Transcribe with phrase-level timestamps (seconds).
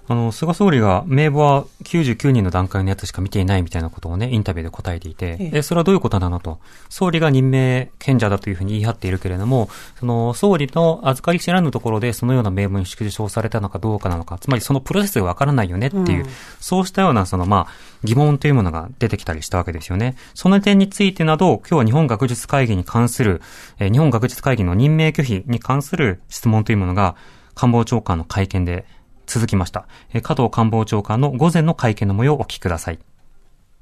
[0.08, 9.68] あの、菅総理が名簿は99人の段階のやつしか見ていないみたいなことをね、インタビューで答えていて、ええ、それはどういうことなのと、総理が任命権者だというふうに言い張っているけれども、
[9.98, 20.16] その、総理の預かり知らぬところでそのような名簿に縮小されたのかどうかなのか、つまりそのプロセスがわからないよねっていう、うん、そうしたような、その、まあ、疑問というものが出てきたりしたわけですよね。
[20.34, 23.42] その点についてなど、今日は日本学術会議に関する、
[23.80, 27.16] えー、日本学術会議の任命拒否に関する質問というものが、
[27.56, 28.84] 官房長官の会見で
[29.26, 29.86] 続きました。
[30.22, 32.98] 加藤官房長官の午前の会見の模様をお聞きください。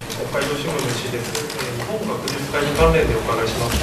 [0.00, 1.44] 北海道新聞の石です。
[1.76, 3.76] 日本学術会議関連でお伺いします。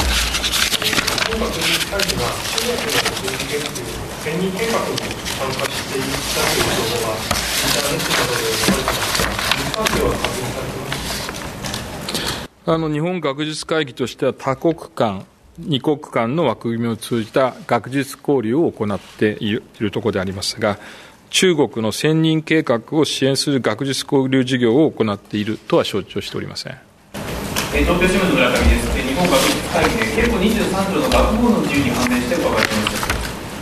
[0.81, 7.25] 日本学術会議が中国の国民研究専任計画に参加していたという情報がイ
[7.65, 9.29] ンターネットなどで読まれてますが、
[9.71, 15.25] 関係は確認されていますあの日本学術会議としては多国間
[15.57, 20.77] 二国間の枠組みを通じた学術交流を行っているところでありますが、
[21.31, 26.75] 中国の専任計画を支援する学術交流事業を行っているとは承知をしておりません。
[27.71, 28.91] 東京新聞の村上です。
[28.99, 33.07] 日本学術会議で憲法23条の学問の自由に関連して伺っています。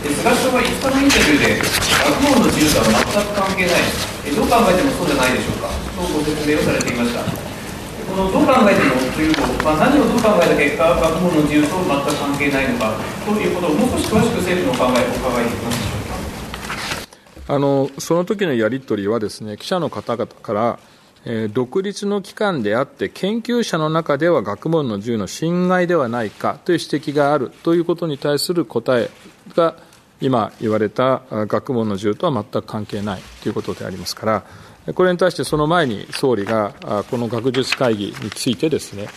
[0.02, 3.86] 菅首相は5日のインタビューで、学問の自由とは全く関係ない、
[4.34, 7.22] どう考えてもそうじゃないでしょうか、とご説明をされていました。
[7.22, 15.89] このどう考えてもというと、まあ、何をどう考えた結果、学問の自由と全く関係ないのかということをもう少し詳しく政府のお考えをお伺いできます。
[17.50, 20.78] あのその時のやり取りはですね記者の方々から、
[21.24, 29.10] えー、独立の機関であって研究者の中では学問の自由の侵害ではないかという指摘があるということに対する答え
[29.56, 29.74] が
[30.20, 34.44] 今言われた学問の自由とは全く関係ないということでありますか
[34.86, 36.72] らこれに対してその前に総理が
[37.10, 39.08] この学術会議についてですね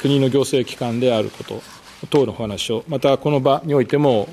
[0.00, 1.60] 国の行政機関であること
[2.06, 4.26] 等のお話をまたこの場においても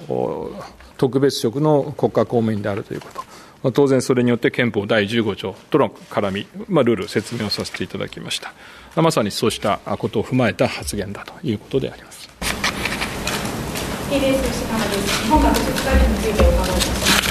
[0.98, 8.54] 特別職の国家公務員であるということ、当然それによって憲法第15条との絡み、まあ、ルール、説明をさせていただきました。
[9.02, 12.30] まさにそうしたことを踏まえた発言だということであります。
[14.10, 14.20] 日
[15.28, 17.26] 本学術会議についてお伺いします。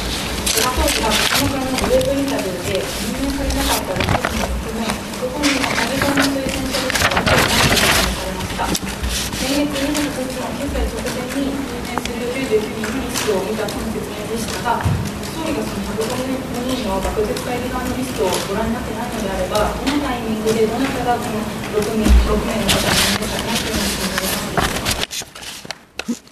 [0.55, 8.67] 菅総理が9日のウェブインタビューで任命されなかった6人を含め、6人のアメリカの推薦者リストがないとされました。
[8.75, 24.35] 先月29日の決済直前に任命する99人にストを見たとの説明でしたが、総理がその105人の学術会議側のリストをご覧になってないのであれば、どのタイミングでどなたがこの6人 ,6 名の方ないというふうに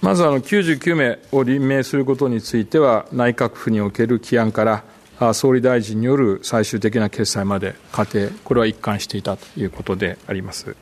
[0.01, 4.83] まずあの99名を任命することについては、内閣府における起案か
[5.19, 10.75] ら、総理大臣による最終的な決裁まで過程、これは一貫していたということであります。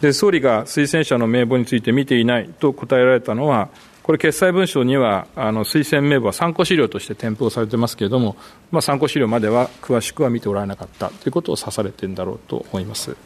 [0.00, 3.68] で総理が推薦者の名簿について見ていないと答えられたのは、
[4.04, 8.36] これ、決裁文書には、あの推薦名簿は参考資料として添付をされてますけれども、
[8.70, 13.16] まあ、参考資料までは詳しくは見ておられなかったということを指されているんだろうと思います。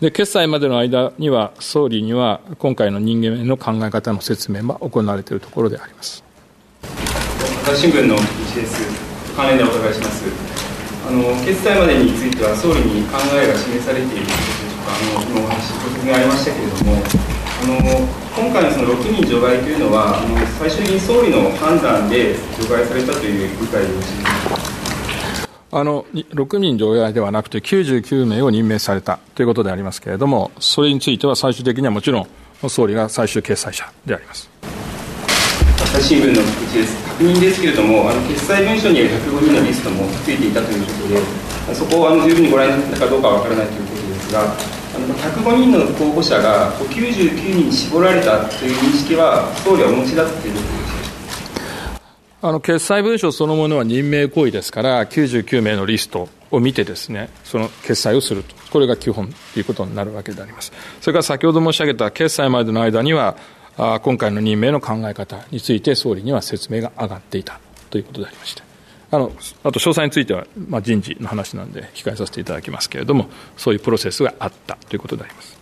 [0.00, 6.24] で決裁までの間には、総理には今回の人間の考え方の説明は行われているところであります
[7.62, 8.82] 朝日新聞の石です、
[9.36, 10.24] 関連でお伺いします。
[11.06, 16.98] あの決裁までについては、総理に考えが示されているというか、あの今お話、ご説明ありましたけれども、
[17.62, 17.66] あ
[18.18, 20.20] の今回のその6人除外というのは、
[20.58, 23.82] 最終的に総理の判断で除外されたという理解。
[25.72, 34.50] あの6人除外ではなくて99名を任命されたということでありますけれども、それについては最終的にはもちろん総理が最終決裁者であります。
[35.80, 44.75] 朝日新聞の菊池です確認ですけれどもあの決裁文書には105人のリストもついていたということでそこをあの十分にご覧になったかどうかは分からないということですが
[45.14, 50.96] 105人の候補者が99人に絞られたという認識は総理はお持ちだということです
[52.42, 58.54] あの決裁文書そのものは任命行為ですから99名のリストを見てですねその決裁をすると。
[58.70, 60.72] これが基本ということになるわけであります。
[61.00, 63.36] それから先ほど申し上げた決裁までの間には
[63.76, 67.58] 今回の任命の考え方について総理には説明が上がっていた
[67.90, 68.62] ということでありまして。
[69.10, 69.32] あの
[69.62, 75.56] あと詳細については、まあ、人事の話なんで控えさせていただきますけれどもそういうプロセスがあったということであります。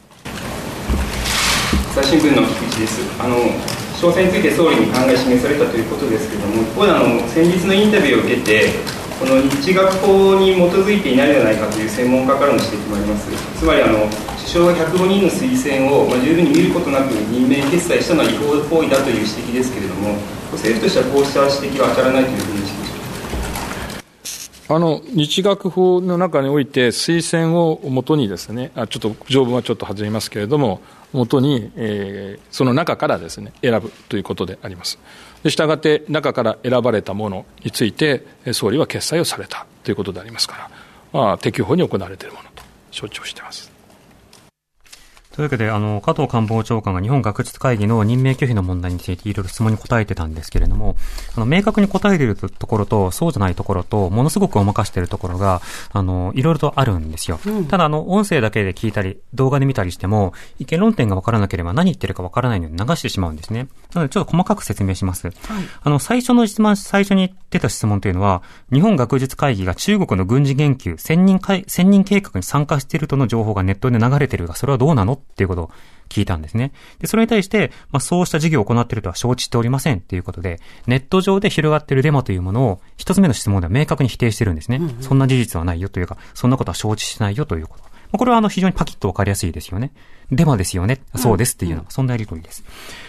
[1.97, 3.23] 朝日新聞の菊池です。
[3.23, 8.69] あの詳細について総理に考え示されたということですけれども一方であの先日のインタビューを受けて
[9.21, 13.31] この日学法に基づいていないではないかという専門家からの指摘もあります。
[13.57, 14.11] つまりあの
[14.45, 20.19] 首相が105人の推薦を、まあ、十分に見ることなく任命決裁したのは違法行為だという指摘ですけれども
[20.53, 22.64] 政府としてはこうした指摘は当たらないというふうに
[24.69, 30.81] あの日学法の中において推薦をもとにですねあちょっと条文はちょっと外れますけれども
[31.13, 34.99] もとに、えー、その中からですね選ぶということであります。
[35.47, 40.71] したがって中から選ばれたものについて総理は決裁をされたということでありますから、
[41.13, 43.74] まあ、適法に行われているものと承知をしています。
[45.35, 50.95] というわけで、あの、加藤官房長官が日本学術会議の任命拒否の問題についていろいろ質問に答えてたんですけれども、
[51.35, 55.61] あの、明確に答えているところと、そうじゃないところと、ものすごくごまかしているところが、
[55.93, 57.41] あの、いろいろとあるんですよ。
[57.45, 63.67] うん、ただ、あの、音声だけで聞いたり、動画で見たりしても、意見論点がわからなければ何言ってるかわからないので流してしまうんですね。
[63.95, 65.29] なので、ちょっと細かく説明します。
[65.29, 65.35] はい、
[65.83, 68.43] あの、最初の質問、最初に出た質問というのは、
[68.73, 75.71] 日本学術会議が中国の軍事研究、千人会、千人計画に参加しているとの情報がネットで流れているが、それはどうなのっていうことを
[76.09, 76.73] 聞いたんですね。
[76.99, 84.79] で、それに対して、まあ、そうした事業を行っているとは承知しておりませんっていうことで、ネット上で広がっているデマというものを、一つ目の質問では明確に否定してるんですね。
[84.79, 87.94] うんうん、そんな事実はないよというか、そんなことは承知してないよということ。
[88.15, 89.91] まあ、これはあの非常にパキッとわかりやすいですよね。
[90.31, 91.01] デマですよね。
[91.17, 92.63] そうですっていうのは、そんなやりとりです。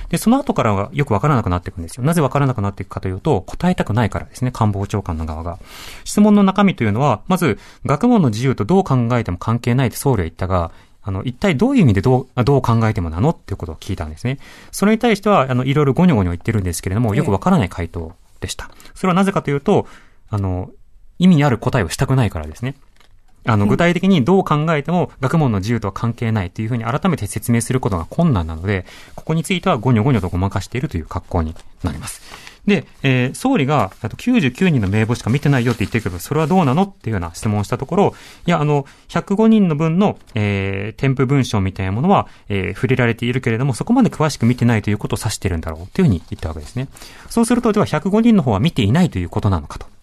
[0.10, 2.04] で、その後からはよくわからなくなっていくんですよ。
[2.04, 5.60] なぜわからなくなっていくかというと、答えたくないからですね、官房長官の側が。
[6.06, 10.72] 質問の中身というのは、まず、学問の自由とどう考えても関係ないって総理は言ったが、
[11.04, 14.40] あの、一体どういう意味でどう、どう考えてもなのっていうことを聞いたんですね。
[14.72, 18.72] それに対しては、あの、いろいろゴニョゴニョ言ってるんですけれども、よくわからない回答でした。
[18.96, 19.86] それはなぜかというと、
[20.30, 20.72] あの、
[21.20, 22.74] 意味ある答えをしたくないからですね。
[23.46, 32.22] あの、具体的にどう考えても学問の自由とは関係ないというふうに改めて説明することが困難なので、ここについてはゴニョゴニョとごまかしているという格好になります。
[32.66, 38.16] で、えー、総理が、あと99人の名簿しか見てないよって言ってるけど、それはどうなのっていうような質問をしたところ、
[38.46, 46.88] いや、あの、105人の分の、えー、添付文章みたいなものは、えー、触れられているけれども、そこまで詳しく見てないということを指してるんだろうというふうに言ったわけですね。
[47.30, 49.95] そうすると、では105人の方は見ていないということなのかと。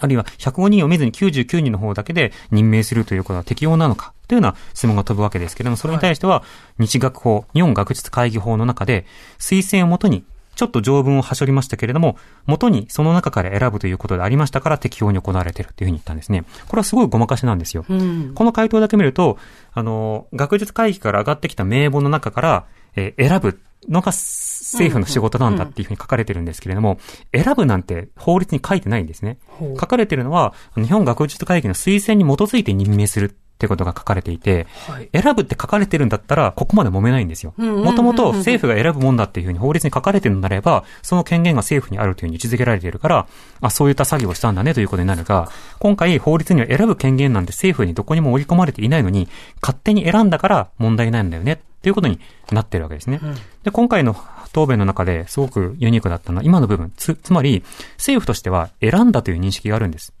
[0.00, 6.42] あるいは105人を見ずに99人の方だけで任命するということは適用なのかというような質問が飛ぶわけですけれども、それに対しては、
[6.78, 9.04] 日学法、日本学術会議法の中で、
[9.38, 10.24] 推薦をもとに
[10.54, 12.16] ちょっと条文をはしょりましたけれども、
[12.46, 16.44] 元にその中から選ぶということでありましたから適用に行われているというふうに言ったんですね。
[16.68, 17.84] これはすごいごまかしなんですよ。
[17.88, 19.38] うん、この回答だけ見ると、
[19.72, 22.64] あの、学術会議から上がってきた名簿の中から、
[22.96, 26.98] えー、選ぶのが政府の仕事なんだっていうふうに書かれてるんですけれども、
[27.34, 29.38] 選ぶなんて法律に書いてないんですね。
[29.78, 37.54] 書かれてるのは、日本学術会議の推薦に基づいて任命するってことが書かれていて、はい、選ぶって書かれてるんだったら、ここまで揉めないんですよ。
[37.58, 43.26] もともと政府が選ぶもんだっていうふうに法律に書かれてるのであれば、その権限が政府にあるというふうに位置づけられているから、
[43.60, 49.28] あ、そういった作業をしたんだねということになるが、今回法律には選ぶ権限なんて政府にどこにも織り込まれていないのに、
[49.60, 52.20] 勝手に選んだから問題ないんだよねっていうことに
[52.52, 53.18] なってるわけですね。
[53.20, 53.34] うん、
[53.64, 54.14] で、今回の
[54.52, 57.64] 答弁の中ですごくユニークだったのは、今の部分、つ、つまり、
[57.96, 60.12] 政府としては選んだという認識があるんです。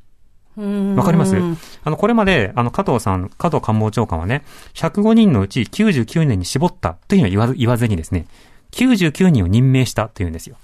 [0.56, 1.36] わかります？
[1.84, 4.42] あの、これまで、あの、加藤さん、加藤官房長官はね、
[4.74, 8.26] 105人のうち99年に絞ったというのは言わず言わずにですね、
[8.72, 10.56] 99人を任命したというんですよ。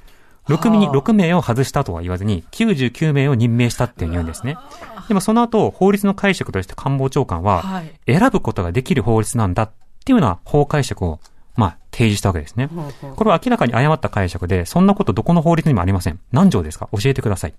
[0.48, 4.56] 6名 ,6 名を外したとは言わずに、99名を任命したって言うんですね。
[5.06, 9.70] でもその後、法律の解釈として官房長官は、選ぶことができる法律なんだっ
[10.04, 11.20] ていうような法解釈を
[11.56, 12.70] まあ、提示したわけですね。
[13.16, 16.20] これは明らかに誤った解釈で、そんなことどこの法律にもありません。
[16.30, 16.88] 何条ですか？
[16.92, 17.54] 教えてください。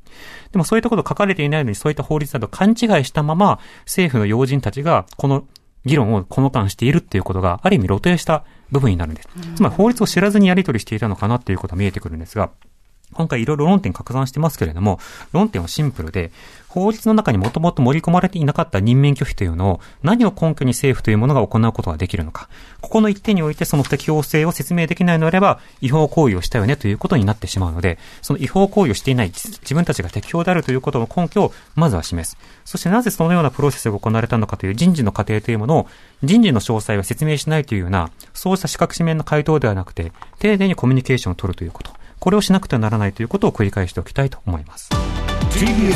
[0.53, 5.43] でもそういったこと書かれていないのに、そういった法律だと勘違いしたまま、政府の要人たちが、この
[5.84, 9.27] 議論をこの間しているっていうことが、ある意味露呈した部分になるんです。
[9.55, 12.51] つまり法律を知らずにやり取りしていたのかなっていうことが見えてくるんですが、
[13.13, 15.00] 今回いろいろ論点拡散してますけれども、
[15.32, 16.32] 論点はシンプルで、
[16.68, 22.48] 法律の中にもともと盛り込まれていなかった任免拒否というのを何を根拠に政府というものが行うことができるのか。
[22.82, 32.38] ここの一点においてその適法性を説明できないのであれば、違法行為をしたよねということになってしまうので、その違法行為をしていない自分たちが適法であるということの根拠をまずは示す。
[32.66, 35.88] そしてなぜそのようなプロセスが行われたのかという人事の過程というものを
[36.22, 41.99] 人事の詳細は説明しないというような、そうした資格紙面の回答ではなくて、丁寧にコミュニケーションを取るということ。
[42.20, 44.90] これをしなくてはならないということを繰り返しておきたいと思います。
[45.52, 45.96] TBS